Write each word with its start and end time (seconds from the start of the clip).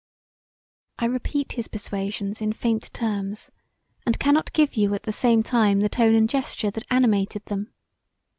I 0.97 1.05
repeat 1.05 1.51
his 1.51 1.67
persuasions 1.67 2.41
in 2.41 2.53
faint 2.53 2.91
terms 2.91 3.51
and 4.03 4.17
cannot 4.19 4.51
give 4.51 4.73
you 4.75 4.95
at 4.95 5.03
the 5.03 5.11
same 5.11 5.43
time 5.43 5.79
the 5.81 5.89
tone 5.89 6.15
and 6.15 6.27
gesture 6.27 6.71
that 6.71 6.87
animated 6.89 7.45
them. 7.45 7.71